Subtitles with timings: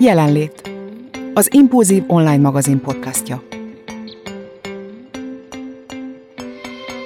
[0.00, 0.70] Jelenlét.
[1.34, 3.42] Az Impulzív online magazin podcastja.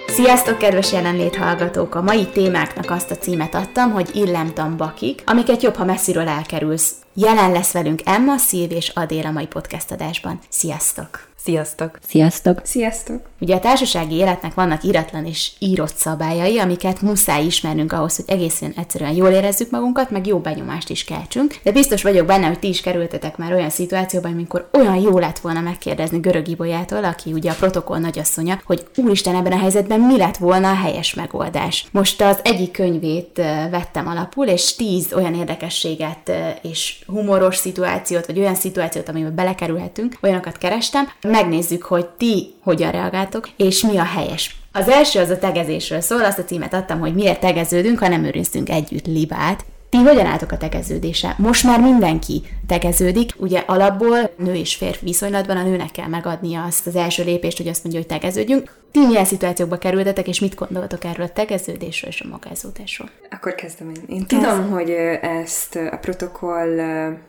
[0.07, 1.95] Sziasztok, kedves jelenlét hallgatók!
[1.95, 6.93] A mai témáknak azt a címet adtam, hogy illemtan bakik, amiket jobb, ha messziről elkerülsz.
[7.15, 10.39] Jelen lesz velünk Emma, Szív és Adél a mai podcast adásban.
[10.49, 11.29] Sziasztok!
[11.43, 11.99] Sziasztok!
[12.09, 12.61] Sziasztok!
[12.65, 13.21] Sziasztok!
[13.41, 18.73] Ugye a társasági életnek vannak íratlan és írott szabályai, amiket muszáj ismernünk ahhoz, hogy egészen
[18.77, 21.57] egyszerűen jól érezzük magunkat, meg jó benyomást is keltsünk.
[21.63, 25.39] De biztos vagyok benne, hogy ti is kerültetek már olyan szituációban, amikor olyan jó lett
[25.39, 30.17] volna megkérdezni Görög Ibolyától, aki ugye a protokoll nagyasszonya, hogy úristen ebben a helyzetben mi
[30.17, 31.87] lett volna a helyes megoldás.
[31.93, 33.37] Most az egyik könyvét
[33.71, 36.33] vettem alapul, és tíz olyan érdekességet
[36.63, 41.09] és humoros szituációt, vagy olyan szituációt, amiben belekerülhetünk, olyanokat kerestem.
[41.41, 44.57] Megnézzük, hogy ti hogyan reagáltok, és mi a helyes.
[44.73, 48.25] Az első az a tegezésről szól, azt a címet adtam, hogy miért tegeződünk, ha nem
[48.25, 49.65] őriztünk együtt libát.
[49.91, 51.35] Ti hogyan álltok a tegeződése?
[51.39, 53.33] Most már mindenki tegeződik.
[53.37, 57.69] Ugye alapból nő és férfi viszonylatban a nőnek kell megadnia azt az első lépést, hogy
[57.69, 58.78] azt mondja, hogy tegeződjünk.
[58.91, 63.11] Ti milyen szituációkba kerültetek, és mit gondoltok erről a tegeződésről és a magázódásról?
[63.31, 64.17] Akkor kezdem én.
[64.17, 66.81] Én tudom, hogy ezt a protokoll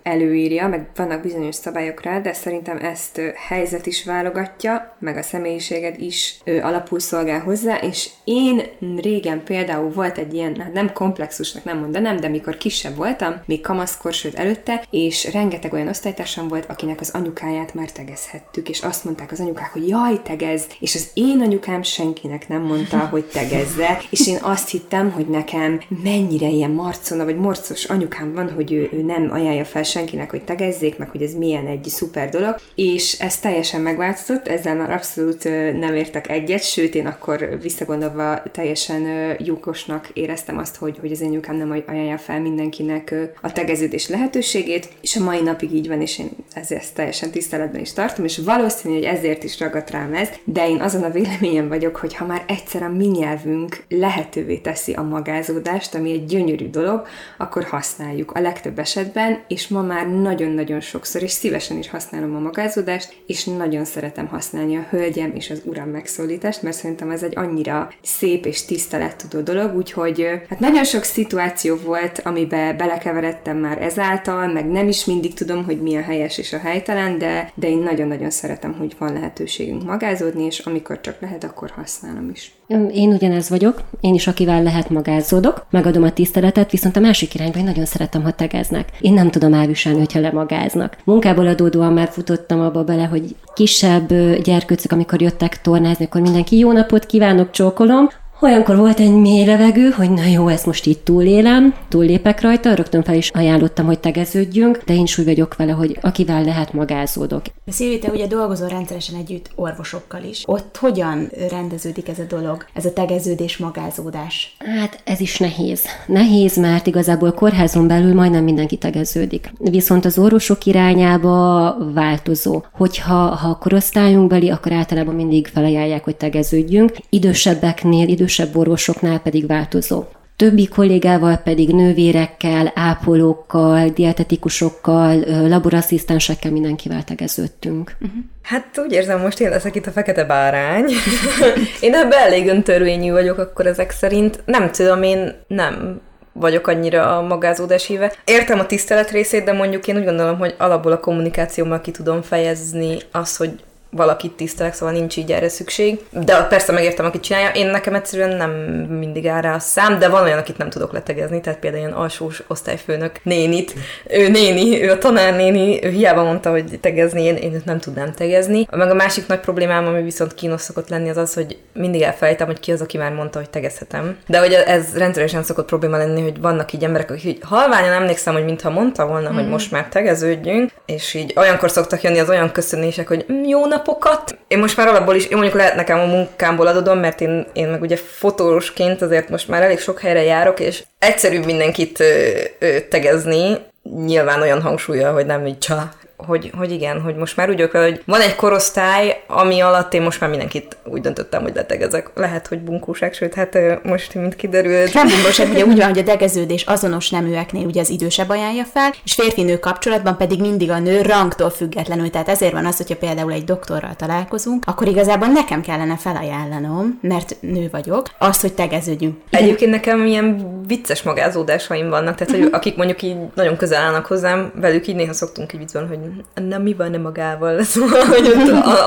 [0.04, 6.02] előírja, meg vannak bizonyos szabályok rá, de szerintem ezt helyzet is válogatja, meg a személyiséged
[6.02, 8.62] is alapul szolgál hozzá, és én
[8.98, 13.62] régen például volt egy ilyen, hát nem komplexusnak nem mondanám, de mikor kisebb voltam, még
[13.62, 19.04] kamaszkor, sőt előtte, és rengeteg olyan osztálytársam volt, akinek az anyukáját már tegezhettük, és azt
[19.04, 24.02] mondták az anyukák, hogy jaj, tegez, és az én anyukám senkinek nem mondta, hogy tegezze,
[24.10, 28.90] és én azt hittem, hogy nekem mennyire ilyen marcona, vagy morcos anyukám van, hogy ő,
[28.92, 33.20] ő nem ajánlja fel senkinek, hogy tegezzék, meg hogy ez milyen egy szuper dolog, és
[33.20, 35.44] ez teljesen megváltozott, ezzel már abszolút
[35.80, 41.56] nem értek egyet, sőt, én akkor visszagondolva teljesen lyukosnak éreztem azt, hogy, hogy az anyukám
[41.56, 46.30] nem ajánlja fel mindenkinek a tegeződés lehetőségét, és a mai napig így van, és én
[46.54, 50.82] ezért teljesen tiszteletben is tartom, és valószínű, hogy ezért is ragadt rám ez, de én
[50.82, 51.10] azon a
[51.40, 56.26] véleményem vagyok, hogy ha már egyszer a mi nyelvünk lehetővé teszi a magázódást, ami egy
[56.26, 57.08] gyönyörű dolog,
[57.38, 62.40] akkor használjuk a legtöbb esetben, és ma már nagyon-nagyon sokszor, és szívesen is használom a
[62.40, 67.38] magázódást, és nagyon szeretem használni a hölgyem és az uram megszólítást, mert szerintem ez egy
[67.38, 74.48] annyira szép és tisztelettudó dolog, úgyhogy hát nagyon sok szituáció volt, amiben belekeveredtem már ezáltal,
[74.48, 77.78] meg nem is mindig tudom, hogy mi a helyes és a helytelen, de, de én
[77.78, 82.54] nagyon-nagyon szeretem, hogy van lehetőségünk magázódni, és amikor csak lehet, akkor használom is.
[82.92, 87.60] Én ugyanez vagyok, én is akivel lehet magázódok, megadom a tiszteletet, viszont a másik irányban
[87.60, 88.90] én nagyon szeretem, ha tegeznek.
[89.00, 90.98] Én nem tudom elviselni, hogyha lemagáznak.
[91.04, 94.08] Munkából adódóan már futottam abba bele, hogy kisebb
[94.44, 98.08] gyerkőcök, amikor jöttek tornázni, akkor mindenki jó napot kívánok, csókolom,
[98.42, 103.04] Olyankor volt egy mély levegő, hogy na jó, ezt most itt túlélem, túllépek rajta, rögtön
[103.04, 107.42] fel is ajánlottam, hogy tegeződjünk, de én is úgy vagyok vele, hogy akivel lehet magázódok.
[107.68, 110.44] Szilvi, te ugye dolgozol rendszeresen együtt orvosokkal is.
[110.46, 114.56] Ott hogyan rendeződik ez a dolog, ez a tegeződés, magázódás?
[114.58, 115.86] Hát ez is nehéz.
[116.08, 119.52] Nehéz, mert igazából kórházon belül majdnem mindenki tegeződik.
[119.58, 122.64] Viszont az orvosok irányába változó.
[122.72, 126.92] Hogyha ha a korosztályunkbeli, akkor általában mindig felajánlják, hogy tegeződjünk.
[127.10, 130.04] Idősebbeknél, idő idősebb orvosoknál pedig változó.
[130.36, 137.96] Többi kollégával pedig nővérekkel, ápolókkal, dietetikusokkal, laborasszisztensekkel mindenkivel tegeződtünk.
[138.02, 138.20] Uh-huh.
[138.42, 140.86] Hát úgy érzem, most én leszek itt a fekete bárány.
[141.82, 144.42] én ebben elég öntörvényű vagyok akkor ezek szerint.
[144.46, 146.02] Nem tudom, én nem
[146.34, 148.14] vagyok annyira a magázódás híve.
[148.26, 152.22] Értem a tisztelet részét, de mondjuk én úgy gondolom, hogy alapból a kommunikációmmal ki tudom
[152.22, 153.52] fejezni azt, hogy
[153.90, 156.00] valakit tisztelek, szóval nincs így erre szükség.
[156.12, 157.50] De persze megértem, akit csinálja.
[157.50, 158.52] Én nekem egyszerűen nem
[159.00, 161.98] mindig áll rá a szám, de van olyan, akit nem tudok letegezni, tehát például ilyen
[161.98, 163.74] alsós osztályfőnök nénit,
[164.10, 168.68] ő néni, ő a tanárnéni, ő hiába mondta, hogy tegezni, én, én nem tudnám tegezni.
[168.72, 172.48] Meg a másik nagy problémám, ami viszont kínos szokott lenni, az az, hogy mindig elfelejtem,
[172.48, 174.18] hogy ki az, aki már mondta, hogy tegezhetem.
[174.28, 178.34] De hogy ez rendszeresen szokott probléma lenni, hogy vannak így emberek, akik így halványan emlékszem,
[178.34, 179.34] hogy mintha mondta volna, mm.
[179.34, 183.66] hogy most már tegeződjünk, és így olyankor szoktak jönni az olyan köszönések, hogy mm, jó
[183.80, 184.38] napokat.
[184.48, 187.68] Én most már alapból is, én mondjuk lehet nekem a munkámból adodom, mert én, én
[187.68, 192.30] meg ugye fotósként azért most már elég sok helyre járok, és egyszerűbb mindenkit ö,
[192.60, 193.58] ö, tegezni,
[194.06, 195.92] nyilván olyan hangsúlya, hogy nem így csá,
[196.26, 200.02] hogy, hogy igen, hogy most már úgy vagyok hogy van egy korosztály, ami alatt én
[200.02, 202.12] most már mindenkit úgy döntöttem, hogy letegezek.
[202.16, 204.94] Lehet, hogy bunkóság, sőt, hát most mint kiderült.
[204.94, 208.94] Nem bunkóság, ugye úgy van, hogy a tegeződés azonos neműeknél ugye az idősebb ajánlja fel,
[209.04, 212.10] és férfi-nő kapcsolatban pedig mindig a nő rangtól függetlenül.
[212.10, 217.36] Tehát ezért van az, hogyha például egy doktorral találkozunk, akkor igazából nekem kellene felajánlanom, mert
[217.40, 219.18] nő vagyok, azt, hogy tegeződjünk.
[219.30, 219.44] Igen.
[219.44, 224.52] Egyébként nekem ilyen vicces magázódásaim vannak, tehát hogy akik mondjuk így nagyon közel állnak hozzám,
[224.56, 228.28] velük így néha szoktunk így viccelni, hogy na mi van, nem magával, szóval hogy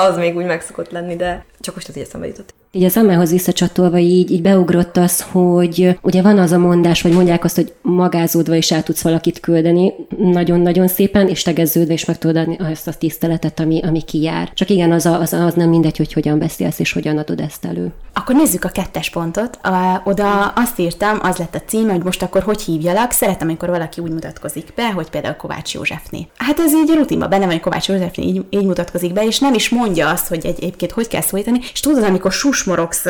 [0.09, 2.55] az még úgy meg szokott lenni, de csak most az így eszembe jutott.
[2.75, 7.13] Így az Amához visszacsatolva így, így beugrott az, hogy ugye van az a mondás, vagy
[7.13, 12.19] mondják azt, hogy magázódva is el tudsz valakit küldeni nagyon-nagyon szépen, és tegeződve is meg
[12.19, 14.53] tudod adni azt a tiszteletet, ami, ami kijár.
[14.55, 17.65] Csak igen, az, a, az, az nem mindegy, hogy hogyan beszélsz, és hogyan adod ezt
[17.65, 17.93] elő.
[18.15, 19.59] Akkor nézzük a kettes pontot.
[19.63, 23.13] A, oda azt írtam, az lett a cím, hogy most akkor hogy hívjalak.
[23.13, 26.27] Szeretem, amikor valaki úgy mutatkozik be, hogy például Kovács Józsefné.
[26.37, 29.55] Hát ez így rutinban benne van, hogy Kovács Józsefné így, így mutatkozik be, és nem
[29.55, 31.61] is mondja azt, hogy egy, egyébként hogy kell szólítani.
[31.73, 33.05] És tudod, amikor susmorogsz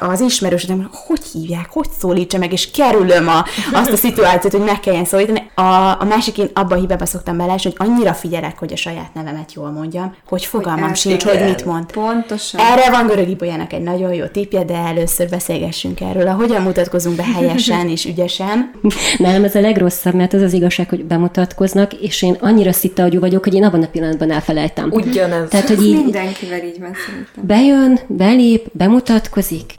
[0.00, 4.80] az ismerősödem, hogy hívják, hogy szólítsa meg, és kerülöm a, azt a szituációt, hogy meg
[4.80, 5.50] kelljen szólítani.
[5.54, 5.62] A,
[6.00, 9.52] a másik, én abba a hibába szoktam bele, hogy annyira figyelek, hogy a saját nevemet
[9.52, 11.92] jól mondjam, hogy fogalmam hogy sincs, hogy mit mond.
[11.92, 12.60] Pontosan.
[12.60, 17.16] Erre van Görög Ibolyának egy nagyon jó tipje, de először beszélgessünk erről, a hogyan mutatkozunk
[17.16, 18.70] be helyesen és ügyesen.
[19.18, 23.44] Nem, ez a legrosszabb, mert az az igazság, hogy bemutatkoznak, és én annyira agyú vagyok,
[23.44, 24.90] hogy én abban a pillanatban elfelejtem.
[24.92, 25.48] Ugyanez.
[25.48, 27.46] Tehát, hogy így mindenkivel így van szerintem.
[27.46, 28.89] Bejön, belép, bemutatkozik,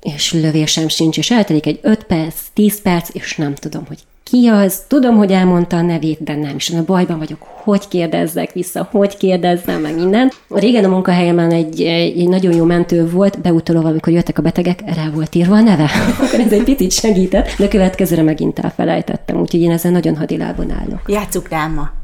[0.02, 3.98] és lövésem sincs, és eltelik egy 5 perc, 10 perc, és nem tudom, hogy
[4.32, 6.70] ki az, tudom, hogy elmondta a nevét, de nem is.
[6.70, 10.32] A bajban vagyok, hogy kérdezzek vissza, hogy kérdezzem, meg minden.
[10.50, 15.10] Régen a munkahelyemen egy, egy, nagyon jó mentő volt, beutolóval, amikor jöttek a betegek, rá
[15.14, 15.90] volt írva a neve.
[16.22, 21.02] Akkor ez egy picit segített, de következőre megint elfelejtettem, úgyhogy én ezzel nagyon hadilágon állok.
[21.08, 22.01] Játsszuk rám ma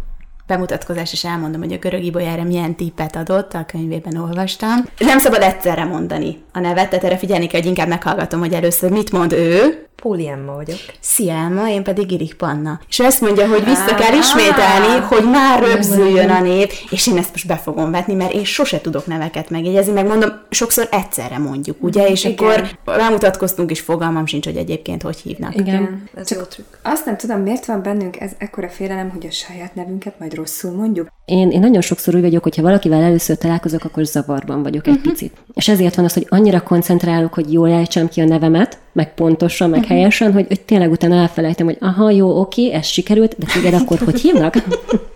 [0.47, 4.85] bemutatkozás is elmondom, hogy a görög Ibolyára milyen tippet adott, a könyvében olvastam.
[4.97, 8.91] Nem szabad egyszerre mondani a nevet, tehát erre figyelni kell, hogy inkább meghallgatom, hogy először
[8.91, 10.77] mit mond ő, Póli Emma vagyok.
[10.99, 12.79] Szia Emma, én pedig Irik Panna.
[12.87, 17.31] És ezt mondja, hogy vissza kell ismételni, hogy már rögzüljön a név, és én ezt
[17.31, 21.83] most be fogom vetni, mert én sose tudok neveket megjegyezni, meg mondom, sokszor egyszerre mondjuk,
[21.83, 22.33] ugye, és Igen.
[22.33, 25.55] akkor bemutatkoztunk, és fogalmam sincs, hogy egyébként hogy hívnak.
[25.55, 26.09] Igen, Igen.
[26.15, 26.73] ez Csak jó trükk.
[26.81, 30.71] Azt nem tudom, miért van bennünk ez ekkora félelem, hogy a saját nevünket majd rosszul
[30.71, 31.07] mondjuk.
[31.31, 35.11] Én, én nagyon sokszor úgy vagyok, hogyha valakivel először találkozok, akkor zavarban vagyok egy uh-huh.
[35.11, 35.33] picit.
[35.53, 39.69] És ezért van az, hogy annyira koncentrálok, hogy jól ejtsem ki a nevemet, meg pontosan,
[39.69, 39.95] meg uh-huh.
[39.95, 43.99] helyesen, hogy, hogy tényleg utána elfelejtem, hogy aha, jó, oké, ez sikerült, de téged akkor
[44.05, 44.55] hogy hívnak?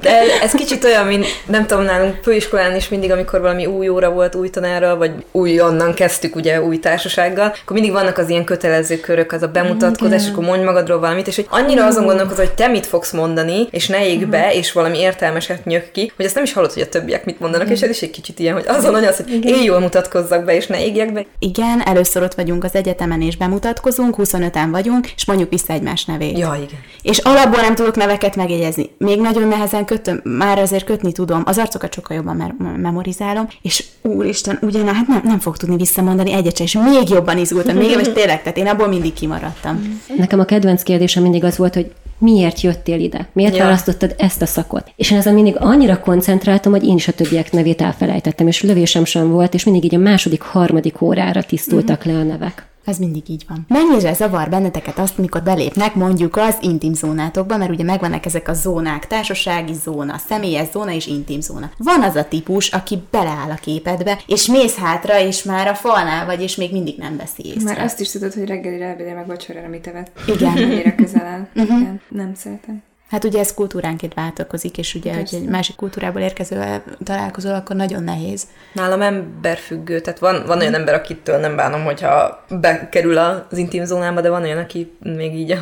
[0.02, 4.12] De ez kicsit olyan, mint nem tudom, nálunk főiskolán is mindig, amikor valami új óra
[4.12, 8.44] volt új tanára, vagy új onnan kezdtük ugye új társasággal, akkor mindig vannak az ilyen
[8.44, 12.46] kötelező körök, az a bemutatkozás, és akkor mondj magadról valamit, és hogy annyira azon gondolkozol,
[12.46, 16.26] hogy te mit fogsz mondani, és ne ég be, és valami értelmeset nyök ki, hogy
[16.26, 18.54] azt nem is hallod, hogy a többiek mit mondanak, és ez is egy kicsit ilyen,
[18.54, 21.26] hogy azon az, hogy én jól mutatkozzak be, és ne égjek be.
[21.40, 26.06] Igen, először ott vagyunk az egyetemen, és bemutat mutatkozunk, 25-en vagyunk, és mondjuk vissza egymás
[26.06, 26.38] nevét.
[26.38, 26.80] Ja, igen.
[27.02, 28.90] És alapból nem tudok neveket megjegyezni.
[28.98, 33.84] Még nagyon nehezen kötöm, már azért kötni tudom, az arcokat sokkal jobban me- memorizálom, és
[34.02, 38.08] úristen, ugyan, hát nem, nem fog tudni visszamondani egyet és még jobban izgultam, még és
[38.14, 40.02] tényleg, tehát én abból mindig kimaradtam.
[40.18, 43.28] Nekem a kedvenc kérdésem mindig az volt, hogy miért jöttél ide?
[43.34, 43.64] Miért ja.
[43.64, 44.92] választottad ezt a szakot?
[44.96, 49.06] És én ezen mindig annyira koncentráltam, hogy én is a többiek nevét elfelejtettem, és lövésem
[49.06, 52.14] sem volt, és mindig így a második, harmadik órára tisztultak uh-huh.
[52.14, 52.71] le a nevek.
[52.86, 53.66] Ez mindig így van.
[53.68, 58.54] Mennyire zavar benneteket azt, mikor belépnek mondjuk az intim zónátokba, mert ugye megvannak ezek a
[58.54, 61.72] zónák, társasági zóna, személyes zóna és intim zóna.
[61.78, 66.26] Van az a típus, aki beleáll a képedbe, és mész hátra, és már a falnál
[66.26, 67.64] vagy, és még mindig nem veszi észre.
[67.64, 70.20] Már azt is tudod, hogy reggelire, ebédre, meg vacsorára mit evett.
[70.28, 70.54] Igen.
[70.54, 71.48] Mennyire közel áll.
[71.56, 71.80] Uh-huh.
[71.80, 72.02] Igen.
[72.10, 72.84] Nem szeretem.
[73.12, 78.04] Hát ugye ez kultúránként változik, és ugye, hogy egy másik kultúrából érkezővel találkozol, akkor nagyon
[78.04, 78.48] nehéz.
[78.74, 84.22] Nálam emberfüggő, tehát van, van olyan ember, akitől nem bánom, hogyha bekerül az intim zónába,
[84.22, 85.58] de van olyan, aki még így a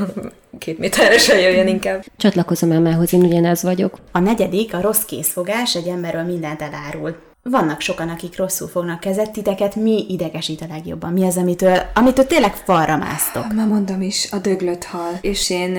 [0.58, 2.04] két méterre se jöjjön inkább.
[2.18, 3.98] Csatlakozom Emmához, én ugyanez vagyok.
[4.12, 9.32] A negyedik, a rossz készfogás egy emberről mindent elárul vannak sokan, akik rosszul fognak kezet,
[9.32, 11.14] titeket mi idegesít a legjobban?
[11.14, 13.54] Mi az, amitől, amitől tényleg falra másztok?
[13.54, 15.18] Ma mondom is, a döglött hal.
[15.22, 15.78] És én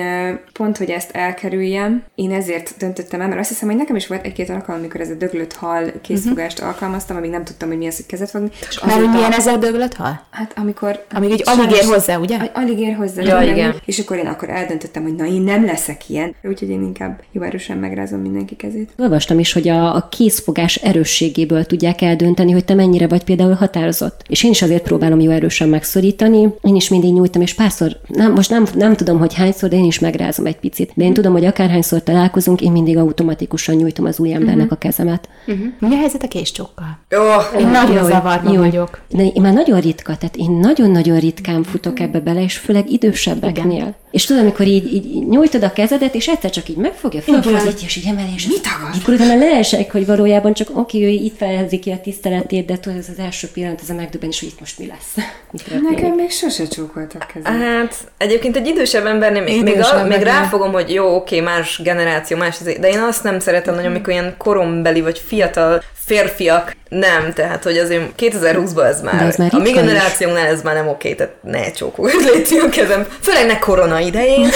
[0.53, 4.25] pont, hogy ezt elkerüljem, én ezért döntöttem el, mert azt hiszem, hogy nekem is volt
[4.25, 6.73] egy-két alkalom, amikor ez a döglött hal készfogást uh-huh.
[6.73, 8.51] alkalmaztam, amíg nem tudtam, hogy mi az, hogy kezet fogni.
[8.69, 10.27] És mert hogy milyen ez a döglött hal?
[10.31, 11.05] Hát amikor...
[11.11, 12.37] Amíg így alig ér hozzá, ugye?
[12.53, 13.23] Alig ér hozzá.
[13.23, 13.75] Ja, igen.
[13.85, 16.35] És akkor én akkor eldöntöttem, hogy na, én nem leszek ilyen.
[16.43, 18.93] Úgyhogy én inkább jó erősen megrázom mindenki kezét.
[18.99, 23.55] Olvastam is, hogy a, a készfogás erősségéből ebből tudják eldönteni, hogy te mennyire vagy például
[23.55, 24.25] határozott.
[24.29, 26.49] És én is azért próbálom jó erősen megszorítani.
[26.63, 29.85] Én is mindig nyújtam, és párszor, nem, most nem, nem tudom, hogy hányszor, de én
[29.85, 30.93] is megrázom egy picit.
[30.95, 34.73] De én tudom, hogy akárhányszor találkozunk, én mindig automatikusan nyújtom az új embernek uh-huh.
[34.73, 35.29] a kezemet.
[35.47, 35.67] Uh-huh.
[35.79, 36.99] Mi a helyzet a késcsokkal?
[37.11, 39.01] Oh, én nagyon zavarban vagyok.
[39.09, 43.73] De én már nagyon ritka, tehát én nagyon-nagyon ritkán futok ebbe bele, és főleg idősebbeknél.
[43.73, 43.95] Igen.
[44.11, 47.97] És tudod, amikor így, így nyújtod a kezedet, és egyszer csak így megfogja, felfordítja, és
[47.97, 48.91] így emeli, és mit akar?
[49.01, 52.99] Akkor utána leesek, hogy valójában csak oké, ő itt fejezi ki a tiszteletét, de tudod,
[52.99, 55.25] ez az első pillanat, ez a megdöbbenés, hogy itt most mi lesz.
[55.91, 57.53] Nekem még sose csókoltak kezet.
[57.53, 62.37] Hát egyébként egy idősebb embernél még, még, a, még ráfogom, hogy jó, oké, más generáció,
[62.37, 67.63] más, de én azt nem szeretem nagyon, amikor ilyen korombeli vagy fiatal férfiak nem, tehát
[67.63, 71.33] hogy azért 2020-ban ez már, ez már a mi generációnknál ez már nem oké, tehát
[71.43, 74.49] ne csókolj, légy a kezem, főleg ne korona idején,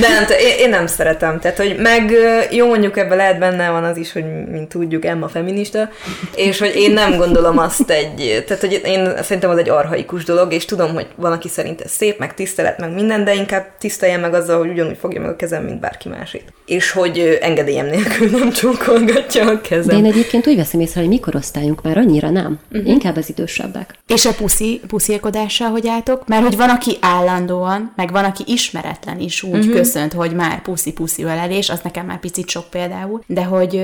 [0.00, 2.12] de nem, én, én, nem szeretem, tehát hogy meg
[2.50, 5.88] jó mondjuk ebben lehet benne van az is, hogy mint tudjuk, Emma feminista,
[6.34, 10.52] és hogy én nem gondolom azt egy, tehát hogy én szerintem az egy arhaikus dolog,
[10.52, 14.20] és tudom, hogy van, aki szerint ez szép, meg tisztelet, meg minden, de inkább tiszteljen
[14.20, 16.52] meg azzal, hogy ugyanúgy fogja meg a kezem, mint bárki másét.
[16.66, 19.86] És hogy engedélyem nélkül nem csókolgatja a kezem.
[20.02, 21.08] De én egyébként úgy veszem észre, hogy
[21.52, 22.58] mikorosztályunk már annyira nem.
[22.72, 22.88] Uh-huh.
[22.88, 23.94] Inkább az idősebbek.
[24.06, 26.26] És a puszi, puszilkodással hogy álltok?
[26.26, 29.74] Mert hogy van, aki állandóan, meg van, aki ismeretlen is úgy uh-huh.
[29.74, 33.76] köszönt, hogy már puszi-puszi ölelés, az nekem már picit sok például, de hogy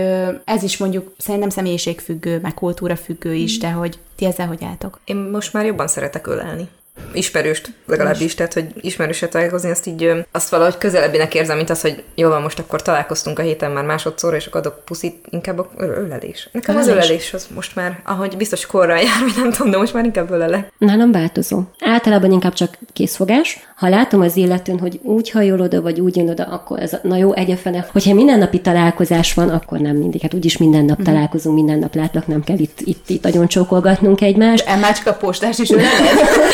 [0.44, 3.70] ez is mondjuk szerintem személyiségfüggő, meg kultúrafüggő is, uh-huh.
[3.70, 5.00] de hogy ti ezzel hogy álltok?
[5.04, 6.68] Én most már jobban szeretek ölelni
[7.12, 12.02] ismerőst legalábbis, tehát hogy ismerőset találkozni, azt így azt valahogy közelebbinek érzem, mint az, hogy
[12.14, 15.70] jó van, most akkor találkoztunk a héten már másodszor, és akkor adok puszit, inkább a
[15.76, 16.48] ölelés.
[16.52, 19.92] Nekem az ölelés az most már, ahogy biztos korra jár, vagy nem tudom, de most
[19.92, 20.72] már inkább ölelek.
[20.78, 21.62] Nálam változó.
[21.80, 23.58] Általában inkább csak készfogás.
[23.76, 26.98] Ha látom az illetőn, hogy úgy hajol oda, vagy úgy jön oda, akkor ez a,
[27.02, 27.86] na jó, egyefene.
[27.92, 30.20] Hogyha mindennapi találkozás van, akkor nem mindig.
[30.20, 31.14] Hát úgyis minden nap uh-huh.
[31.14, 34.66] találkozunk, minden nap látlak, nem kell itt, itt, itt nagyon csókolgatnunk egymást.
[34.66, 35.90] Emácska postás is öleled?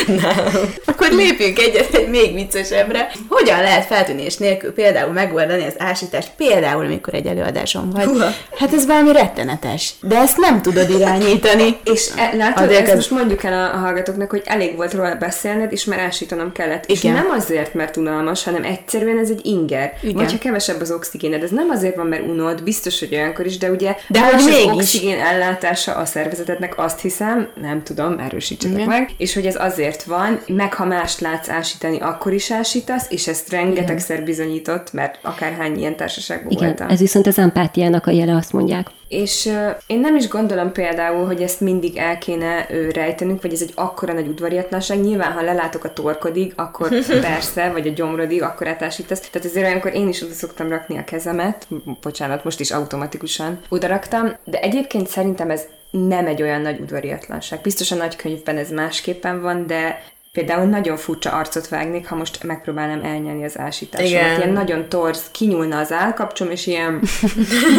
[0.90, 3.10] Akkor lépjünk egyet egy még viccesebbre.
[3.28, 8.04] Hogyan lehet feltűnés nélkül például megoldani az ásítást, például amikor egy előadáson vagy?
[8.04, 8.30] Húha.
[8.58, 9.94] Hát ez valami rettenetes.
[10.00, 11.76] De ezt nem tudod irányítani.
[11.94, 12.94] és e, látod, ezt ez...
[12.94, 16.84] most mondjuk el a, a hallgatóknak, hogy elég volt róla beszélned, és már ásítanom kellett.
[16.86, 17.14] Igen.
[17.14, 19.92] És nem azért, mert unalmas, hanem egyszerűen ez egy inger.
[20.02, 20.14] Igen.
[20.14, 21.42] Vagy ha kevesebb az oxigéned.
[21.42, 24.72] Ez nem azért van, mert unod, biztos, hogy olyankor is, de ugye de hogy mégis.
[24.72, 28.88] oxigén ellátása a szervezetednek, azt hiszem, nem tudom, erősítsetek Igen.
[28.88, 33.28] meg, és hogy ez azért van, meg ha mást látsz ásítani, akkor is ásítasz, és
[33.28, 36.88] ezt rengetegszer bizonyított, mert akárhány ilyen társaságban Igen, voltam.
[36.88, 38.86] ez viszont az empátiának a jele, azt mondják.
[39.08, 43.52] És uh, én nem is gondolom például, hogy ezt mindig el kéne uh, rejtenünk, vagy
[43.52, 45.00] ez egy akkora nagy udvariatlanság.
[45.00, 46.88] Nyilván, ha lelátok a torkodig, akkor
[47.20, 49.20] persze, vagy a gyomrodig, akkor átásítasz.
[49.20, 51.66] Tehát azért olyankor én is oda szoktam rakni a kezemet,
[52.02, 57.60] bocsánat, most is automatikusan oda raktam, de egyébként szerintem ez nem egy olyan nagy udvariatlanság.
[57.60, 60.02] Biztos a nagykönyvben ez másképpen van, de
[60.34, 64.10] Például nagyon furcsa arcot vágnék, ha most megpróbálnám elnyelni az ásításomat.
[64.12, 64.36] Igen.
[64.36, 67.02] Ilyen nagyon torz, kinyúlna az állkapcsom, és ilyen...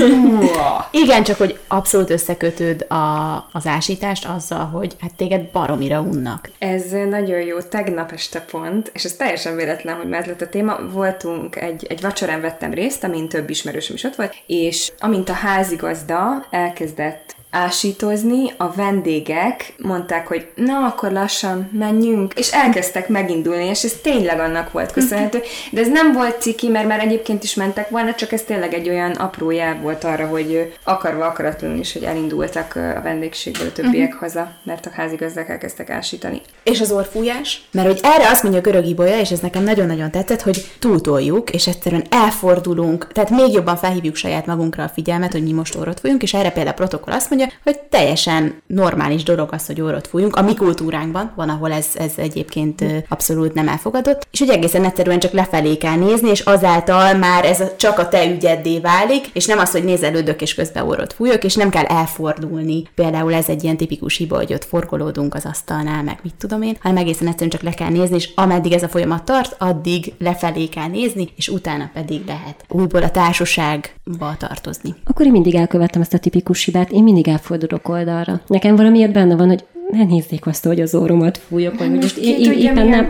[1.04, 6.50] Igen, csak hogy abszolút összekötőd a, az ásítást azzal, hogy hát téged baromira unnak.
[6.60, 7.60] Ez nagyon jó.
[7.60, 12.02] Tegnap este pont, és ez teljesen véletlen, hogy már lett a téma, voltunk egy, egy
[12.02, 18.54] vacsorán vettem részt, amin több ismerősöm is ott volt, és amint a házigazda elkezdett ásítozni,
[18.58, 24.72] a vendégek mondták, hogy na, akkor lassan menjünk, és elkezdtek megindulni, és ez tényleg annak
[24.72, 25.42] volt köszönhető.
[25.72, 28.90] De ez nem volt ciki, mert már egyébként is mentek volna, csak ez tényleg egy
[28.90, 34.08] olyan apró jel volt arra, hogy akarva akaratlanul is, hogy elindultak a vendégségből a többiek
[34.08, 34.22] uh-huh.
[34.22, 36.42] haza, mert a házigazdák elkezdtek ásítani.
[36.64, 37.62] És az orfújás?
[37.72, 41.50] Mert hogy erre azt mondja a görög ibolya, és ez nekem nagyon-nagyon tetszett, hogy túltoljuk,
[41.50, 46.00] és egyszerűen elfordulunk, tehát még jobban felhívjuk saját magunkra a figyelmet, hogy mi most orrot
[46.00, 50.08] fújunk, és erre például a protokoll azt mondja, hogy teljesen normális dolog az, hogy orrot
[50.08, 50.36] fújunk.
[50.36, 55.20] A mi kultúránkban van, ahol ez, ez egyébként abszolút nem elfogadott, és hogy egészen egyszerűen
[55.20, 59.46] csak lefelé kell nézni, és azáltal már ez a, csak a te ügyeddé válik, és
[59.46, 62.84] nem az, hogy nézelődök és közben orrot fújok, és nem kell elfordulni.
[62.96, 66.78] Például ez egy ilyen tipikus hiba, hogy ott forgolódunk az asztalnál, meg mit tudom én,
[66.82, 70.68] hanem egészen egyszerűen csak le kell nézni, és ameddig ez a folyamat tart, addig lefelé
[70.68, 74.96] kell nézni, és utána pedig lehet újból a társaságba tartozni.
[75.04, 78.42] Akkor én mindig elkövettem ezt a tipikus hibát, én mindig elfordulok oldalra.
[78.48, 82.38] Nekem valamiért benne van, hogy ne nézzék azt, hogy az orromat fújok, vagy most é-
[82.38, 83.08] é- éppen nem.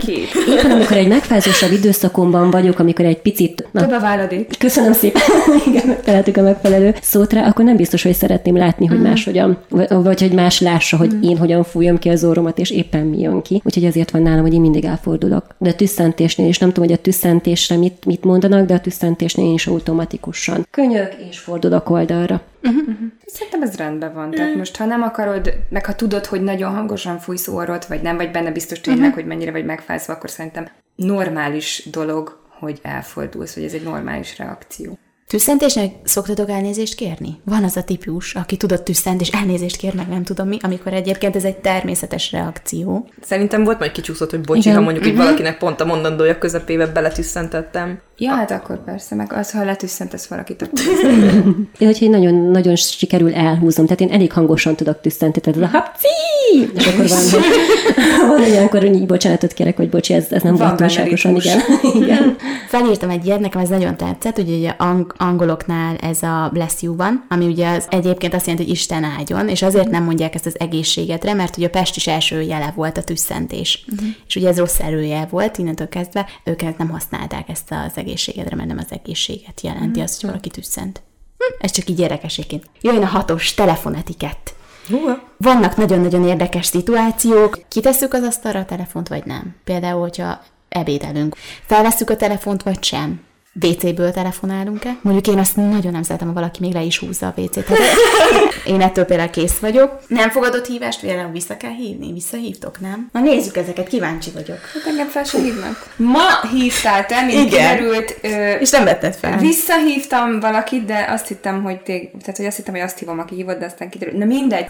[0.48, 3.68] Éppen amikor egy megfázósabb időszakomban vagyok, amikor egy picit...
[3.70, 4.58] Na, Több a váladék.
[4.58, 5.22] Köszönöm szépen,
[5.68, 9.02] igen, megtaláltuk a megfelelő szót rá, akkor nem biztos, hogy szeretném látni, hogy mm.
[9.02, 11.22] más hogyan, vagy hogy más lássa, hogy mm.
[11.22, 13.60] én hogyan fújom ki az orromat, és éppen mi jön ki.
[13.64, 15.44] Úgyhogy azért van nálam, hogy én mindig elfordulok.
[15.58, 19.46] De a tüsszentésnél, és nem tudom, hogy a tüsszentésre mit, mit mondanak, de a tüsszentésnél
[19.46, 22.40] én is automatikusan könyök és fordulok oldalra.
[22.66, 22.88] Uh-huh.
[22.88, 23.12] Uh-huh.
[23.26, 24.30] Szerintem ez rendben van.
[24.30, 24.58] Tehát uh-huh.
[24.58, 28.30] most, ha nem akarod, meg ha tudod, hogy nagyon hangosan fújsz orrot, vagy nem vagy
[28.30, 29.14] benne biztos tényleg, uh-huh.
[29.14, 34.98] hogy mennyire vagy megfázva, akkor szerintem normális dolog, hogy elfordulsz, hogy ez egy normális reakció.
[35.28, 37.40] Tüsszentésnek szoktatok elnézést kérni?
[37.44, 40.92] Van az a típus, aki tudott tüsszent, és elnézést kér, meg nem tudom mi, amikor
[40.92, 43.08] egyébként ez egy természetes reakció.
[43.20, 48.00] Szerintem volt majd kicsúszott, hogy bocsi, ha mondjuk, hogy valakinek pont a mondandója közepébe beletüsszentettem.
[48.16, 50.80] Ja, hát akkor persze, meg az, ha letüsszentesz valakit, akkor
[51.78, 55.74] Én, hogyha én nagyon, nagyon sikerül elhúzom, tehát én elég hangosan tudok tüsszenteni, tehát ez
[55.74, 56.35] a hapci!
[56.74, 57.42] És akkor van, hogy
[58.28, 61.60] van olyankor, hogy így bocsánatot kérek, hogy bocsi, ez, ez nem volt túlságosan, igen.
[62.02, 62.36] igen.
[62.68, 66.96] Felírtam egy ilyet, nekem ez nagyon tetszett, ugye, ugye ang- angoloknál ez a bless you
[66.96, 70.46] van, ami ugye az egyébként azt jelenti, hogy Isten áldjon, és azért nem mondják ezt
[70.46, 73.84] az egészségetre, mert ugye a Pest is első jele volt a tüsszentés.
[73.92, 74.08] Uh-huh.
[74.26, 78.68] És ugye ez rossz erője volt, innentől kezdve ők nem használták ezt az egészségedre, mert
[78.68, 80.02] nem az egészséget jelenti uh-huh.
[80.02, 81.02] az, hogy valaki tüsszent.
[81.38, 82.64] Hm, ez csak így érdekességként.
[82.80, 84.54] Jöjjön a hatos telefonetikett.
[84.88, 85.22] Húha.
[85.36, 87.58] Vannak nagyon-nagyon érdekes szituációk.
[87.68, 89.54] Kitesszük az asztalra a telefont, vagy nem?
[89.64, 91.36] Például, hogyha ebédelünk.
[91.66, 93.25] Felvesszük a telefont, vagy sem?
[93.60, 94.96] WC-ből telefonálunk-e?
[95.00, 97.68] Mondjuk én azt nagyon nem szeretem, ha valaki még le is húzza a WC-t.
[97.68, 97.78] Hát
[98.66, 99.92] én ettől például kész vagyok.
[100.06, 102.12] Nem fogadott hívást, például vissza kell hívni?
[102.12, 103.08] Visszahívtok, nem?
[103.12, 104.58] Na nézzük ezeket, kíváncsi vagyok.
[104.74, 105.86] Hát engem fel sem hívnak.
[105.96, 107.76] Ma hívtál te, mint Igen.
[107.76, 109.38] kiderült, ö, És nem vetted fel.
[109.38, 113.34] Visszahívtam valakit, de azt hittem, hogy tég, tehát, hogy azt hittem, hogy azt hívom, aki
[113.34, 114.18] hívott, de aztán kiderült.
[114.18, 114.66] Na mindegy.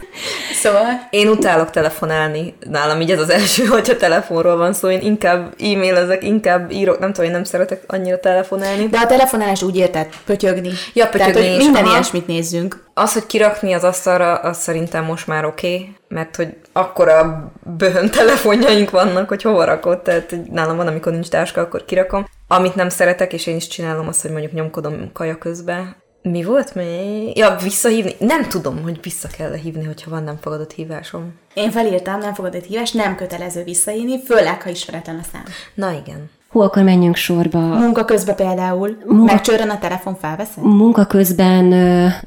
[0.54, 2.54] Szóval Én utálok telefonálni.
[2.70, 4.90] Nálam így ez az első, hogyha telefonról van szó.
[4.90, 6.98] Én inkább e-mailezek, inkább írok.
[6.98, 8.75] Nem tudom, én nem szeretek annyira telefonálni.
[8.84, 10.70] De a telefonálás úgy érted, pötyögni.
[10.92, 11.92] Ja, Tehát, pötyögni hogy is, minden aha.
[11.92, 12.84] ilyesmit nézzünk.
[12.94, 18.10] Az, hogy kirakni az asztalra, az szerintem most már oké, okay, mert hogy akkora böhön
[18.10, 22.26] telefonjaink vannak, hogy hova rakod, tehát hogy nálam van, amikor nincs táska, akkor kirakom.
[22.48, 25.96] Amit nem szeretek, és én is csinálom azt, hogy mondjuk nyomkodom kaja közben.
[26.22, 27.36] Mi volt még?
[27.36, 28.14] Ja, visszahívni.
[28.18, 31.34] Nem tudom, hogy vissza kell hívni, hogyha van nem fogadott hívásom.
[31.54, 35.44] Én felírtam, nem fogod egy hívást, nem kötelező visszaírni, főleg, ha ismeretlen a szám.
[35.74, 36.30] Na igen.
[36.56, 37.58] Hú, akkor menjünk sorba.
[37.58, 40.64] Munka közben például, Munka- megcsörren a telefon, felveszed?
[40.64, 41.64] Munka közben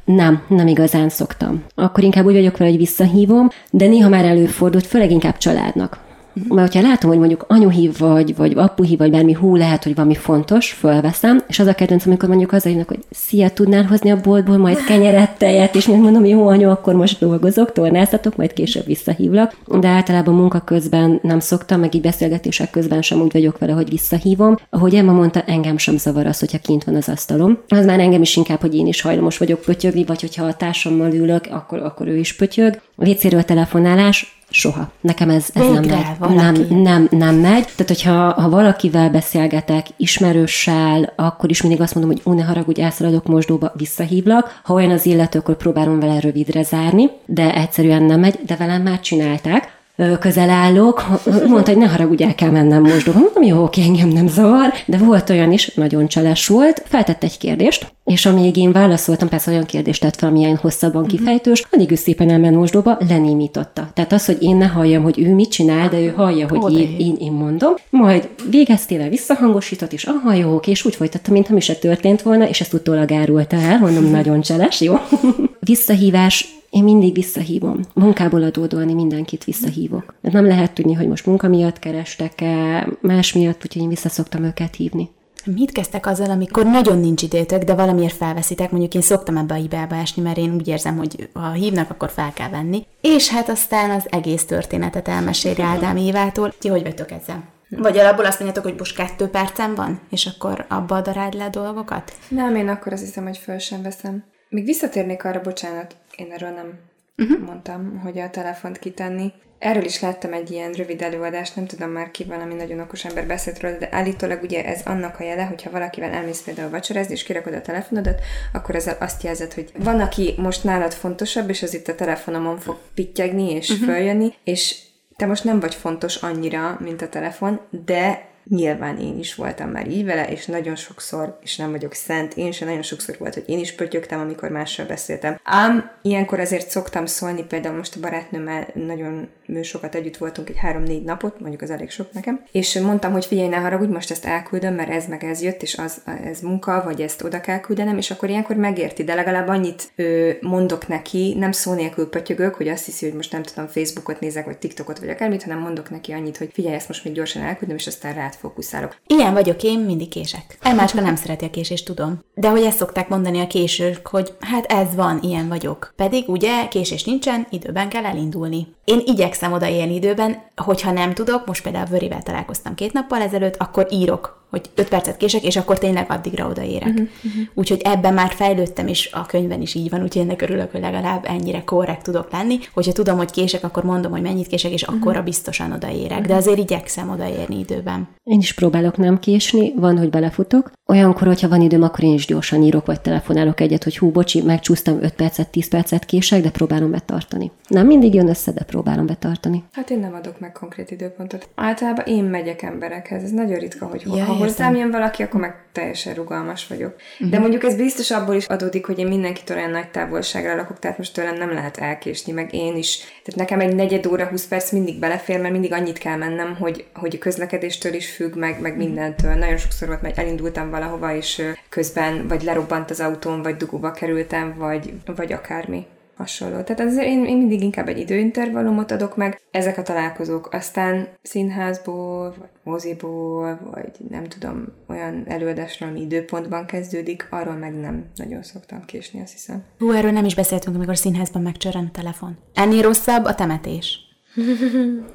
[0.05, 1.63] nem, nem igazán szoktam.
[1.75, 5.97] Akkor inkább úgy vagyok vele, hogy visszahívom, de néha már előfordult, főleg inkább családnak.
[6.47, 9.83] Mert hogyha látom, hogy mondjuk anyu hív, vagy, vagy apu hív, vagy bármi, hú, lehet,
[9.83, 13.83] hogy valami fontos, fölveszem, és az a kedvenc, amikor mondjuk az hívnak, hogy szia, tudnál
[13.83, 18.35] hozni a boltból majd kenyeret, tejet, és még mondom, jó anyu, akkor most dolgozok, tornáztatok,
[18.35, 19.55] majd később visszahívlak.
[19.79, 23.89] De általában munka közben nem szoktam, meg így beszélgetések közben sem úgy vagyok vele, hogy
[23.89, 24.57] visszahívom.
[24.69, 27.57] Ahogy Emma mondta, engem sem zavar az, hogyha kint van az asztalom.
[27.67, 31.13] Az már engem is inkább, hogy én is hajlamos vagyok pötyögni, vagy hogyha a társammal
[31.13, 32.81] ülök, akkor, akkor ő is pötyög.
[32.97, 34.91] A telefonálás, Soha.
[35.01, 36.05] Nekem ez, ez nem megy.
[36.19, 36.35] valaki.
[36.35, 37.63] Nem, nem, nem megy.
[37.63, 42.81] Tehát, hogyha ha valakivel beszélgetek, ismerőssel, akkor is mindig azt mondom, hogy ú, ne haragudj,
[42.81, 44.59] elszaladok mosdóba, visszahívlak.
[44.63, 48.81] Ha olyan az illető, akkor próbálom vele rövidre zárni, de egyszerűen nem megy, de velem
[48.81, 49.77] már csinálták.
[50.19, 51.05] Közel állok,
[51.47, 53.19] mondta, hogy ne haragudj, el kell mennem mosdóba.
[53.19, 57.37] Mondom, jó, oké, engem nem zavar, de volt olyan is, nagyon cseles volt, feltett egy
[57.37, 61.95] kérdést, és amíg én válaszoltam, persze olyan kérdést tett fel, amilyen hosszabban kifejtős, addig ő
[61.95, 63.89] szépen elment mosdóba, lenémította.
[63.93, 66.77] Tehát az, hogy én ne halljam, hogy ő mit csinál, de ő hallja, hogy Oda
[66.77, 71.53] én, én, én mondom, majd végeztével visszahangosított, és aha, jó, oké, és úgy folytatta, mintha
[71.53, 74.95] mi se történt volna, és ezt utólag árulta el, mondom, nagyon cseles, jó.
[75.59, 77.79] Visszahívás, én mindig visszahívom.
[77.93, 80.13] Munkából adódóan én mindenkit visszahívok.
[80.21, 84.75] Mert nem lehet tudni, hogy most munka miatt kerestek-e, más miatt, úgyhogy én visszaszoktam őket
[84.75, 85.09] hívni.
[85.45, 88.71] Mit kezdtek azzal, amikor nagyon nincs idétök, de valamiért felveszitek?
[88.71, 92.09] Mondjuk én szoktam ebbe a hibába esni, mert én úgy érzem, hogy ha hívnak, akkor
[92.09, 92.85] fel kell venni.
[93.01, 96.53] És hát aztán az egész történetet elmeséli Ádám Évától.
[96.59, 97.43] Ti hogy vagytok ezzel?
[97.69, 101.49] Vagy alapból azt mondjátok, hogy most kettő percem van, és akkor abba daráld le a
[101.49, 102.13] dolgokat?
[102.27, 104.23] Nem, én akkor azt hiszem, hogy föl sem veszem.
[104.49, 106.79] Még visszatérnék arra, bocsánat, én erről nem
[107.17, 107.39] uh-huh.
[107.45, 109.33] mondtam, hogy a telefont kitenni.
[109.59, 113.27] Erről is láttam egy ilyen rövid előadást, nem tudom már ki valami nagyon okos ember
[113.27, 117.23] beszélt róla, de állítólag ugye ez annak a jele, hogyha valakivel elmész például vacsorázni, és
[117.23, 118.21] kirakod a telefonodat,
[118.53, 122.57] akkor ezzel azt jelzed, hogy van, aki most nálad fontosabb, és az itt a telefonomon
[122.57, 123.87] fog pittyegni és uh-huh.
[123.87, 124.79] följönni, és
[125.15, 129.87] te most nem vagy fontos annyira, mint a telefon, de nyilván én is voltam már
[129.87, 133.43] így vele, és nagyon sokszor, és nem vagyok szent, én sem nagyon sokszor volt, hogy
[133.47, 135.39] én is pötyögtem, amikor mással beszéltem.
[135.43, 139.29] Ám ilyenkor azért szoktam szólni, például most a barátnőmmel nagyon
[139.63, 143.47] sokat együtt voltunk, egy három-négy napot, mondjuk az elég sok nekem, és mondtam, hogy figyelj,
[143.47, 147.01] ne haragudj, most ezt elküldöm, mert ez meg ez jött, és az, ez munka, vagy
[147.01, 151.51] ezt oda kell küldenem, és akkor ilyenkor megérti, de legalább annyit ö, mondok neki, nem
[151.51, 155.09] szó nélkül pötyögök, hogy azt hiszi, hogy most nem tudom, Facebookot nézek, vagy TikTokot, vagy
[155.09, 158.35] akármit, hanem mondok neki annyit, hogy figyelj, ezt most még gyorsan elküldöm, és aztán rád
[158.39, 158.97] fókuszálok.
[159.07, 160.57] Ilyen vagyok én, mindig kések.
[160.61, 162.19] Elmáska nem szereti a késést, tudom.
[162.33, 165.93] De hogy ezt szokták mondani a késők, hogy hát ez van, ilyen vagyok.
[165.95, 168.67] Pedig ugye késés nincsen, időben kell elindulni.
[168.83, 173.87] Én igyekszem odaérni időben, hogyha nem tudok, most például Vörivel találkoztam két nappal ezelőtt, akkor
[173.89, 176.89] írok hogy 5 percet kések, és akkor tényleg addigra odaérek.
[176.89, 177.43] Uh-huh, uh-huh.
[177.53, 181.25] Úgyhogy ebben már fejlődtem, és a könyvben is így van, úgyhogy ennek örülök, hogy legalább
[181.27, 182.57] ennyire korrekt tudok lenni.
[182.73, 184.97] Hogyha tudom, hogy kések, akkor mondom, hogy mennyit kések, és uh-huh.
[184.97, 186.11] akkorra biztosan odaérek.
[186.11, 186.27] Uh-huh.
[186.27, 188.07] De azért igyekszem odaérni időben.
[188.23, 190.71] Én is próbálok nem késni, van, hogy belefutok.
[190.85, 194.41] Olyankor, hogyha van időm, akkor én is gyorsan írok, vagy telefonálok egyet, hogy hú, bocsi,
[194.41, 197.51] megcsúsztam 5 percet, 10 percet kések, de próbálom betartani.
[197.67, 199.63] Nem mindig jön össze, de próbálom betartani.
[199.71, 201.49] Hát én nem adok meg konkrét időpontot.
[201.55, 203.23] Általában én megyek emberekhez.
[203.23, 206.95] Ez nagyon ritka, hogy ja, hozzám jön valaki, akkor meg teljesen rugalmas vagyok.
[207.13, 207.29] Uh-huh.
[207.29, 210.97] De mondjuk ez biztos abból is adódik, hogy én mindenkitől olyan nagy távolságra lakok, tehát
[210.97, 212.97] most tőlem nem lehet elkésni, meg én is.
[212.97, 216.85] Tehát nekem egy negyed óra, 20 perc mindig belefér, mert mindig annyit kell mennem, hogy,
[216.93, 219.33] hogy a közlekedéstől is függ, meg, meg mindentől.
[219.33, 224.55] Nagyon sokszor volt, mert elindultam valahova, és közben vagy lerobbant az autóm, vagy dugóba kerültem,
[224.57, 225.85] vagy, vagy akármi
[226.19, 226.61] hasonló.
[226.61, 230.53] Tehát azért én, én mindig inkább egy időintervallumot adok meg, ezek a találkozók.
[230.53, 238.05] Aztán színházból, vagy moziból, vagy nem tudom, olyan előadásról, ami időpontban kezdődik, arról meg nem
[238.15, 239.63] nagyon szoktam késni, azt hiszem.
[239.77, 242.37] Hú, erről nem is beszéltünk, amikor színházban megcsörren a telefon.
[242.53, 244.08] Ennél rosszabb a temetés.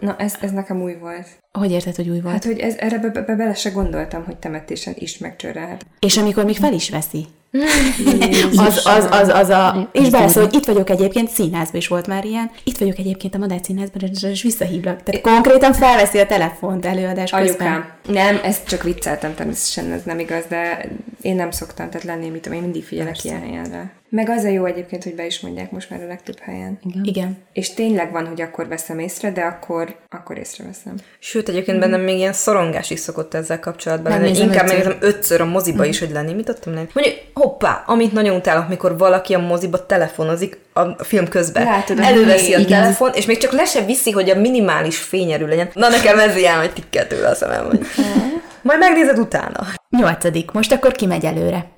[0.00, 1.26] Na, ez, ez nekem új volt.
[1.52, 2.34] Hogy érted, hogy új volt?
[2.34, 5.86] Hát, hogy ez, erre be, be, bele se gondoltam, hogy temetésen is megcsörrelhet.
[5.98, 7.26] És amikor még fel is veszi.
[8.56, 9.88] az, az, az, az a...
[9.92, 12.50] És beleszól, hogy itt vagyok egyébként, színházban is volt már ilyen.
[12.64, 15.02] Itt vagyok egyébként a Madár színházban, és visszahívlak.
[15.02, 17.66] Tehát konkrétan felveszi a telefont előadás közben.
[17.66, 17.90] Anyukám.
[18.08, 20.88] Nem, ezt csak vicceltem, természetesen ez nem igaz, de
[21.20, 23.28] én nem szoktam, tehát lenni, mit tudom, én mindig figyelek Persze.
[23.28, 23.92] ilyen helyenre.
[24.14, 26.78] Meg az a jó egyébként, hogy be is mondják most már a legtöbb helyen.
[26.82, 27.04] Igen.
[27.04, 27.36] Igen.
[27.52, 30.94] És tényleg van, hogy akkor veszem észre, de akkor, akkor észreveszem.
[31.18, 31.80] Sőt, egyébként mm.
[31.80, 34.38] bennem még ilyen szorongás is szokott ezzel kapcsolatban lenni.
[34.38, 35.88] Inkább megnézem ötször a moziba mm.
[35.88, 36.32] is, hogy lenni.
[36.32, 36.88] Mit adtam lenni?
[36.92, 41.64] Mondjuk, hoppá, amit nagyon utálok, mikor valaki a moziba telefonozik a film közben.
[41.64, 42.80] Látod, Előveszi a igen.
[42.80, 45.68] telefon, és még csak le se viszi, hogy a minimális fényerő legyen.
[45.72, 47.80] Na nekem ez ilyen, hogy tikkel tőle a szemem,
[48.62, 49.66] majd megnézed utána.
[49.90, 50.50] Nyolcadik.
[50.50, 51.73] Most akkor kimegy előre.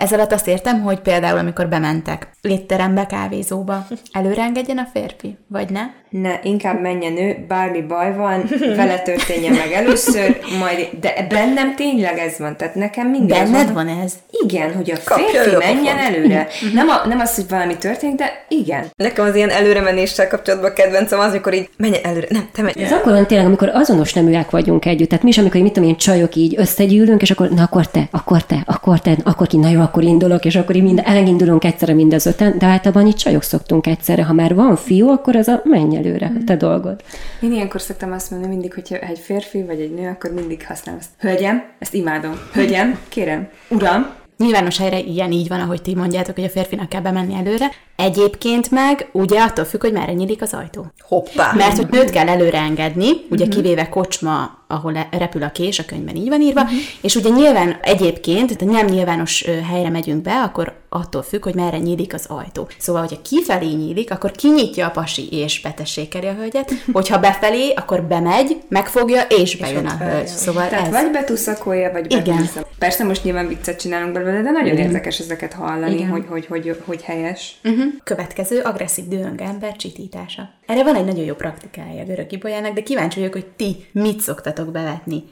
[0.00, 5.70] Ez alatt azt értem, hogy például amikor bementek létterembe, kávézóba, előre engedjen a férfi, vagy
[5.70, 5.82] ne?
[6.10, 8.44] Ne, inkább menjen ő, bármi baj van,
[8.76, 13.86] vele történjen meg először, majd, de bennem tényleg ez van, tehát nekem mindig Benned van,
[13.86, 14.12] van ez?
[14.30, 16.14] Igen, hogy a férfi a menjen pofon.
[16.14, 16.46] előre.
[16.74, 18.86] Nem, a, nem az, hogy valami történik, de igen.
[18.96, 22.82] Nekem az ilyen előre menéssel kapcsolatban kedvencem az, amikor így menjen előre, nem, te menj.
[22.82, 25.08] Ez akkor van tényleg, amikor azonos neműek vagyunk együtt.
[25.08, 28.08] Tehát mi is, amikor mit tudom én, csajok így összegyűlünk, és akkor, na akkor te,
[28.10, 31.64] akkor te, akkor te, akkor ki, na jó, akkor indulok, és akkor így mind, elindulunk
[31.64, 34.24] egyszerre mind az öten, de általában itt csajok szoktunk egyszerre.
[34.24, 36.44] Ha már van fiú, akkor az a menj előre, mm.
[36.44, 37.02] te dolgod.
[37.40, 41.00] Én ilyenkor szoktam azt mondani mindig, hogyha egy férfi vagy egy nő, akkor mindig használom
[41.00, 41.10] ezt.
[41.18, 42.32] Hölgyem, ezt imádom.
[42.52, 47.00] Hölgyem, kérem, uram, Nyilvános helyre ilyen így van, ahogy ti mondjátok, hogy a férfinak kell
[47.00, 47.70] bemenni előre.
[48.02, 50.86] Egyébként meg ugye attól függ, hogy merre nyílik az ajtó.
[51.00, 51.52] Hoppá!
[51.52, 53.62] Mert hogy nőt kell előre engedni, ugye uh-huh.
[53.62, 56.78] kivéve kocsma, ahol repül a kés, a könyvben így van írva, uh-huh.
[57.00, 61.78] és ugye nyilván egyébként, tehát nem nyilvános helyre megyünk be, akkor attól függ, hogy merre
[61.78, 62.68] nyílik az ajtó.
[62.78, 68.02] Szóval, hogyha kifelé nyílik, akkor kinyitja a pasi és betessékeli a hölgyet, hogyha befelé, akkor
[68.02, 70.26] bemegy, megfogja és bejön és a hölgy.
[70.26, 70.92] Szóval Tehát ez...
[70.92, 72.48] vagy betuszakolja, vagy Igen.
[72.78, 74.86] Persze most nyilván viccet csinálunk belőle, de nagyon Igen.
[74.86, 77.56] érdekes ezeket hallani, hogy, hogy, hogy, hogy helyes.
[77.64, 77.87] Uh-huh.
[78.04, 80.50] Következő agresszív dühöng ember csitítása.
[80.66, 82.26] Erre van egy nagyon jó praktikája a görög
[82.74, 85.24] de kíváncsi vagyok, hogy ti mit szoktatok bevetni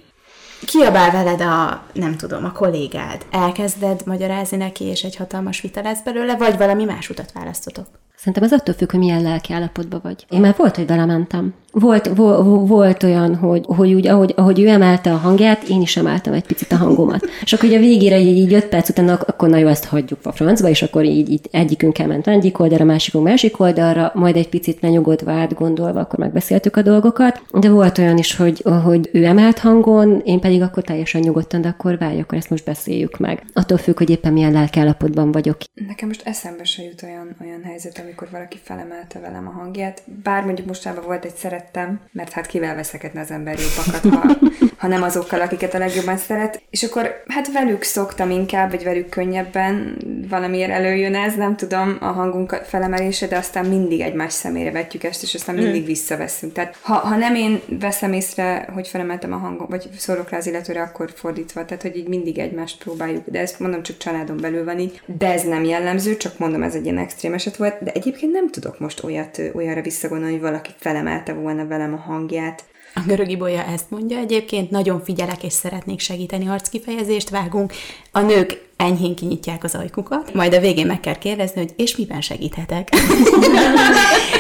[0.65, 3.27] kiabál veled a, nem tudom, a kollégád.
[3.31, 7.87] Elkezded magyarázni neki, és egy hatalmas vita lesz belőle, vagy valami más utat választotok?
[8.17, 10.27] Szerintem az attól függ, hogy milyen lelki állapotban vagy.
[10.31, 11.55] Én már volt, hogy belementem.
[11.73, 15.97] Volt, vo, volt olyan, hogy, hogy úgy, ahogy, ahogy ő emelte a hangját, én is
[15.97, 17.27] emeltem egy picit a hangomat.
[17.43, 20.19] és akkor ugye a végére így, így öt perc után, akkor na jó, ezt hagyjuk
[20.23, 24.49] a francba, és akkor így, így egyikünk elment egyik oldalra, másikunk másik oldalra, majd egy
[24.49, 27.43] picit lenyugodva, átgondolva, akkor megbeszéltük a dolgokat.
[27.53, 31.69] De volt olyan is, hogy, hogy ő emelt hangon, én pedig akkor teljesen nyugodtan, de
[31.69, 33.43] akkor várj, akkor ezt most beszéljük meg.
[33.53, 35.57] Attól függ, hogy éppen milyen lelkiállapotban vagyok.
[35.87, 40.03] Nekem most eszembe se jut olyan, olyan helyzet, amikor valaki felemelte velem a hangját.
[40.23, 44.49] Bár mondjuk mostában volt egy szerettem, mert hát kivel veszekedne az ember jobbakat, ha,
[44.83, 46.63] ha nem azokkal, akiket a legjobban szeret.
[46.71, 49.97] És akkor hát velük szoktam inkább, vagy velük könnyebben
[50.29, 55.23] valamiért előjön ez, nem tudom, a hangunk felemelése, de aztán mindig egymás szemére vetjük ezt,
[55.23, 55.87] és aztán mindig mm.
[55.87, 56.53] visszaveszünk.
[56.53, 60.47] Tehát ha, ha nem én veszem észre, hogy felemeltem a hangom, vagy szólok rá az
[60.47, 61.65] illetőre, akkor fordítva.
[61.65, 63.23] Tehát, hogy így mindig egymást próbáljuk.
[63.31, 65.01] De ezt mondom, csak családon belül van így.
[65.07, 67.83] De ez nem jellemző, csak mondom, ez egy ilyen extrém eset volt.
[67.83, 72.65] De egyébként nem tudok most olyat, olyanra visszagondolni, hogy valaki felemelte volna velem a hangját.
[72.95, 77.73] A görög ibolya ezt mondja egyébként, nagyon figyelek és szeretnék segíteni arckifejezést, vágunk.
[78.13, 82.21] A nők enyhén kinyitják az ajkukat, majd a végén meg kell kérdezni, hogy és miben
[82.21, 82.89] segíthetek.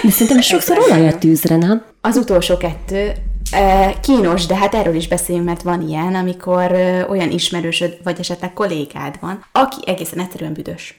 [0.02, 1.84] De szerintem sokszor olaj a tűzre, nem?
[2.00, 3.12] Az utolsó kettő
[4.00, 6.72] Kínos, de hát erről is beszéljünk, mert van ilyen, amikor
[7.08, 10.98] olyan ismerősöd, vagy esetleg kollégád van, aki egészen egyszerűen büdös.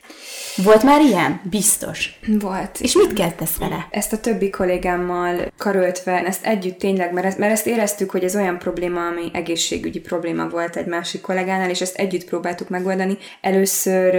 [0.63, 1.41] Volt már ilyen?
[1.49, 2.19] Biztos.
[2.39, 2.79] Volt.
[2.79, 3.87] És mit kezdesz vele?
[3.91, 8.35] Ezt a többi kollégámmal karöltve, ezt együtt tényleg, mert ezt, mert ezt éreztük, hogy ez
[8.35, 13.17] olyan probléma, ami egészségügyi probléma volt egy másik kollégánál, és ezt együtt próbáltuk megoldani.
[13.41, 14.15] Először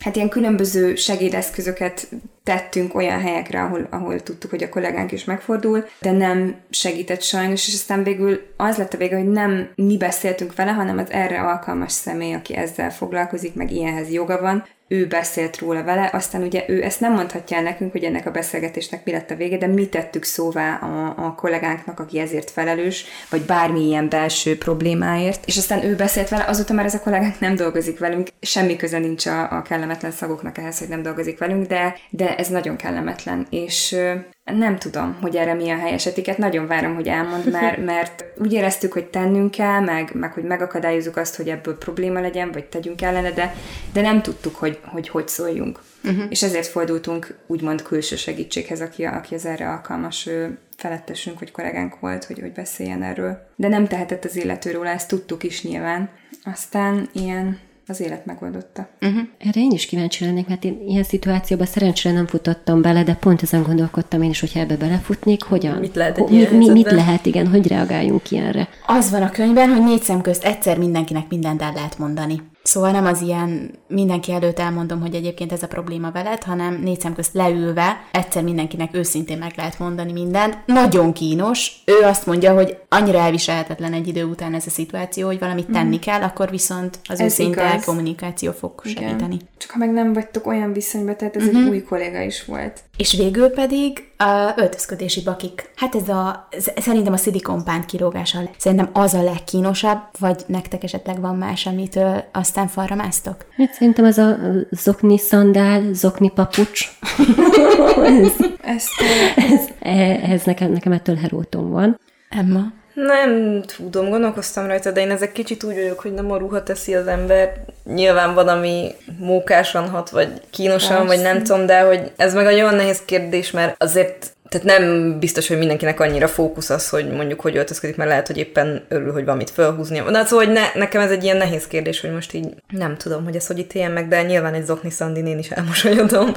[0.00, 2.08] hát ilyen különböző segédeszközöket
[2.44, 7.68] tettünk olyan helyekre, ahol, ahol tudtuk, hogy a kollégánk is megfordul, de nem segített sajnos,
[7.68, 11.40] és aztán végül az lett a vége, hogy nem mi beszéltünk vele, hanem az erre
[11.40, 16.64] alkalmas személy, aki ezzel foglalkozik, meg ilyenhez joga van, ő beszélt róla vele, aztán ugye
[16.68, 19.66] ő ezt nem mondhatja el nekünk, hogy ennek a beszélgetésnek mi lett a vége, de
[19.66, 25.84] mi tettük szóvá a, a kollégánknak, aki ezért felelős, vagy bármilyen belső problémáért, és aztán
[25.84, 29.50] ő beszélt vele, azóta már ez a kollégánk nem dolgozik velünk, semmi köze nincs a,
[29.50, 33.96] a kellemetlen szagoknak ehhez, hogy nem dolgozik velünk, de, de ez nagyon kellemetlen, és
[34.44, 38.52] nem tudom, hogy erre mi a helyes etiket, nagyon várom, hogy elmond, mert, mert úgy
[38.52, 43.02] éreztük, hogy tennünk kell, meg, meg hogy megakadályozzuk azt, hogy ebből probléma legyen, vagy tegyünk
[43.02, 43.54] ellene, de,
[43.92, 45.80] de nem tudtuk, hogy hogy, hogy szóljunk.
[46.04, 46.24] Uh-huh.
[46.28, 50.28] És ezért fordultunk úgymond külső segítséghez, aki, aki az erre alkalmas
[50.76, 53.48] felettesünk, vagy kollégánk volt, hogy, hogy beszéljen erről.
[53.56, 56.10] De nem tehetett az illetőről, ezt tudtuk is nyilván.
[56.44, 58.88] Aztán ilyen az élet megoldotta.
[59.00, 59.20] Uh-huh.
[59.38, 63.42] Erre én is kíváncsi lennék, mert én ilyen szituációban szerencsére nem futottam bele, de pont
[63.42, 65.78] ezen gondolkodtam én is, hogyha ebbe belefutnék, hogyan?
[65.78, 68.68] Mit lehet egy mi, mi, Mit lehet, igen, hogy reagáljunk ilyenre?
[68.86, 72.42] Az van a könyvben, hogy négy szem közt egyszer mindenkinek mindent el lehet mondani.
[72.62, 77.00] Szóval nem az ilyen mindenki előtt elmondom, hogy egyébként ez a probléma veled, hanem négy
[77.00, 80.58] szem közt leülve egyszer mindenkinek őszintén meg lehet mondani mindent.
[80.66, 81.82] Nagyon kínos.
[81.84, 85.72] Ő azt mondja, hogy annyira elviselhetetlen egy idő után ez a szituáció, hogy valamit mhm.
[85.72, 87.84] tenni kell, akkor viszont az ez őszinte igaz.
[87.84, 89.02] kommunikáció fog Igen.
[89.02, 89.36] segíteni.
[89.56, 91.58] Csak ha meg nem vagytok olyan viszonyban, tehát ez uh-huh.
[91.58, 91.74] egy mhm.
[91.74, 92.80] új kolléga is volt.
[92.96, 95.70] És végül pedig a öltözködési bakik.
[95.76, 101.36] Hát ez a, szerintem a szidikompánt kilógása, szerintem az a legkínosabb, vagy nektek esetleg van
[101.36, 103.46] más, amitől aztán falra másztok?
[103.56, 104.36] Hát szerintem ez a
[104.70, 106.88] zokni szandál, zokni papucs.
[108.04, 108.32] ez,
[108.62, 108.90] Ezt,
[109.36, 111.98] ez, ez nekem, nekem ettől herótom van.
[112.28, 112.60] Emma?
[112.94, 116.94] Nem tudom, gondolkoztam rajta, de én ezek kicsit úgy vagyok, hogy nem a ruha teszi
[116.94, 117.52] az ember.
[117.84, 121.06] Nyilván van, ami mókásan hat, vagy kínosan, Persze.
[121.06, 125.18] vagy nem tudom, de hogy ez meg egy olyan nehéz kérdés, mert azért tehát nem
[125.18, 129.12] biztos, hogy mindenkinek annyira fókusz az, hogy mondjuk hogy öltözködik, mert lehet, hogy éppen örül,
[129.12, 130.10] hogy valamit felhúznia.
[130.10, 133.24] De szóval, hogy ne, nekem ez egy ilyen nehéz kérdés, hogy most így nem tudom,
[133.24, 136.32] hogy ez hogy ítéljen meg, de nyilván egy zokni szandin én is elmosolyodom.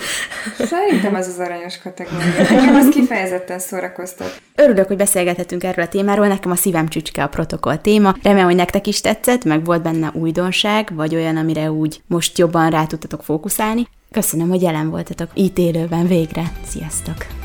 [0.58, 2.34] Szerintem ez az aranyos kategória.
[2.38, 4.41] Nekem az kifejezetten szórakoztat.
[4.56, 8.15] Örülök, hogy beszélgethetünk erről a témáról, nekem a szívem csücske a protokoll téma.
[8.23, 12.69] Remélem, hogy nektek is tetszett, meg volt benne újdonság, vagy olyan, amire úgy most jobban
[12.69, 13.88] rá tudtatok fókuszálni.
[14.12, 16.43] Köszönöm, hogy jelen voltatok itt élőben végre.
[16.67, 17.44] Sziasztok!